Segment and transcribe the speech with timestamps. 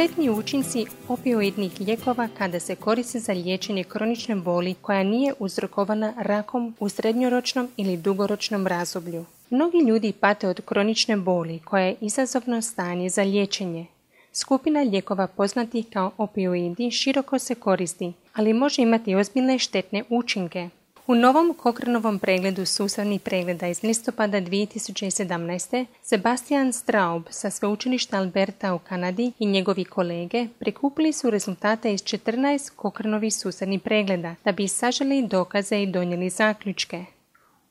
[0.00, 6.74] Štetni učinci opioidnih lijekova kada se koriste za liječenje kronične boli koja nije uzrokovana rakom
[6.78, 9.24] u srednjoročnom ili dugoročnom razdoblju.
[9.50, 13.86] Mnogi ljudi pate od kronične boli koja je izazovno stanje za liječenje.
[14.32, 20.68] Skupina lijekova poznatih kao opioidi široko se koristi, ali može imati ozbiljne štetne učinke.
[21.10, 25.86] U novom Kokrenovom pregledu sustavnih pregleda iz listopada 2017.
[26.02, 32.70] Sebastian Straub sa sveučilišta Alberta u Kanadi i njegovi kolege prikupili su rezultate iz 14
[32.76, 37.04] Kokrenovih sustavnih pregleda da bi saželi dokaze i donijeli zaključke.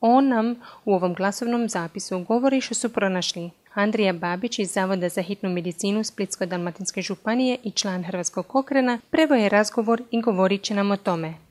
[0.00, 3.50] On nam u ovom glasovnom zapisu govori što su pronašli.
[3.74, 10.02] Andrija Babić iz Zavoda za hitnu medicinu Splitsko-Dalmatinske županije i član Hrvatskog kokrena prevoje razgovor
[10.10, 11.49] i govorit će nam o tome.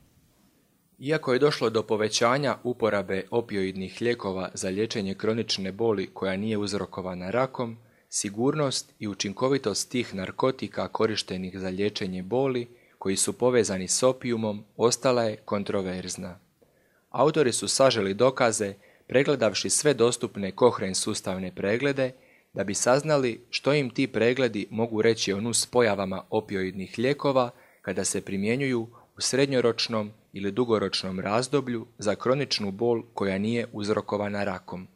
[1.02, 7.32] Iako je došlo do povećanja uporabe opioidnih lijekova za liječenje kronične boli koja nije uzrokovana
[7.32, 7.78] rakom,
[8.10, 15.24] sigurnost i učinkovitost tih narkotika korištenih za liječenje boli koji su povezani s opijumom ostala
[15.24, 16.40] je kontroverzna.
[17.10, 18.74] Autori su saželi dokaze
[19.08, 22.12] pregledavši sve dostupne kohren sustavne preglede
[22.54, 27.50] da bi saznali što im ti pregledi mogu reći o nus pojavama opioidnih lijekova
[27.82, 34.88] kada se primjenjuju u srednjoročnom ili dugoročnom razdoblju za kroničnu bol koja nije uzrokovana rakom.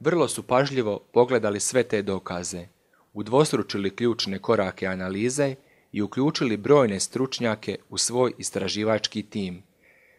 [0.00, 2.66] Vrlo su pažljivo pogledali sve te dokaze,
[3.12, 5.54] udvostručili ključne korake analize
[5.92, 9.62] i uključili brojne stručnjake u svoj istraživački tim.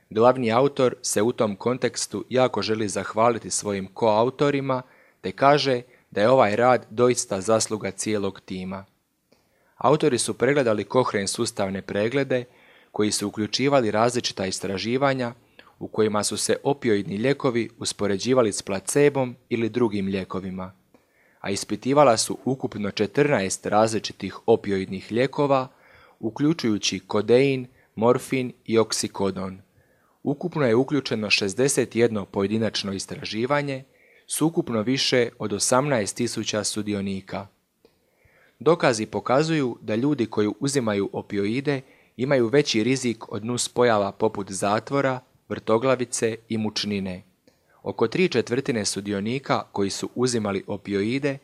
[0.10, 4.82] Glavni autor se u tom kontekstu jako želi zahvaliti svojim koautorima
[5.22, 8.86] te kaže da je ovaj rad doista zasluga cijelog tima.
[9.78, 12.46] Autori su pregledali kohren sustavne preglede
[12.92, 15.34] koji su uključivali različita istraživanja
[15.80, 20.74] u kojima su se opioidni lijekovi uspoređivali s placebom ili drugim lijekovima,
[21.40, 25.68] a ispitivala su ukupno 14 različitih opioidnih lijekova,
[26.20, 29.62] uključujući kodein, morfin i oksikodon.
[30.24, 33.84] Ukupno je uključeno 61 pojedinačno istraživanje
[34.28, 37.48] s ukupno više od 18.000 sudionika.
[38.60, 41.82] Dokazi pokazuju da ljudi koji uzimaju opioide
[42.22, 47.24] imaju veći rizik od pojava poput zatvora, vrtoglavice i mučnine.
[47.84, 51.38] Oko tri četvrtine sudionika koji su uzimali opioide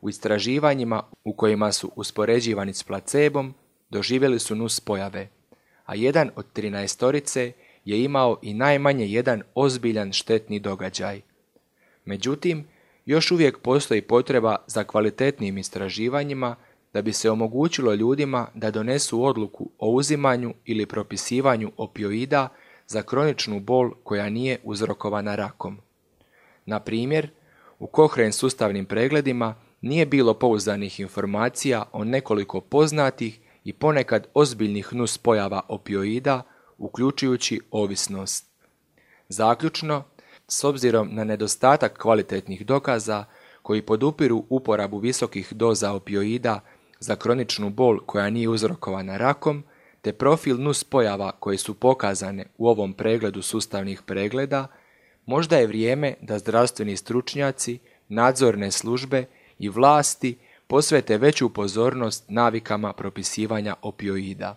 [0.00, 3.54] u istraživanjima u kojima su uspoređivani s placebom
[3.90, 5.28] doživjeli su pojave,
[5.84, 7.52] a jedan od trinaestorice
[7.84, 11.20] je imao i najmanje jedan ozbiljan štetni događaj.
[12.04, 12.66] Međutim,
[13.04, 16.56] još uvijek postoji potreba za kvalitetnim istraživanjima
[16.92, 22.48] da bi se omogućilo ljudima da donesu odluku o uzimanju ili propisivanju opioida
[22.86, 25.78] za kroničnu bol koja nije uzrokovana rakom.
[26.66, 27.30] Na primjer,
[27.78, 35.60] u kohren sustavnim pregledima nije bilo pouzdanih informacija o nekoliko poznatih i ponekad ozbiljnih nuspojava
[35.68, 36.42] opioida,
[36.78, 38.46] uključujući ovisnost.
[39.28, 40.04] Zaključno,
[40.48, 43.24] s obzirom na nedostatak kvalitetnih dokaza
[43.62, 46.60] koji podupiru uporabu visokih doza opioida
[47.00, 49.64] za kroničnu bol koja nije uzrokovana rakom,
[50.02, 54.66] te profil nus pojava koje su pokazane u ovom pregledu sustavnih pregleda,
[55.26, 59.24] možda je vrijeme da zdravstveni stručnjaci, nadzorne službe
[59.58, 64.56] i vlasti posvete veću pozornost navikama propisivanja opioida.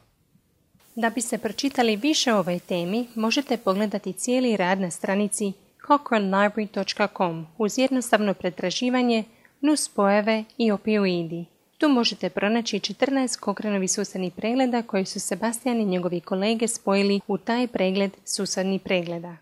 [0.95, 5.53] Da bi se pročitali više o ovoj temi, možete pogledati cijeli rad na stranici
[5.87, 9.23] cochranelibrary.com uz jednostavno pretraživanje,
[9.61, 11.45] nus pojave i opioidi.
[11.79, 17.37] Tu možete pronaći 14 Kokrenovih susadnih pregleda koje su Sebastian i njegovi kolege spojili u
[17.37, 19.37] taj pregled susadnih pregleda.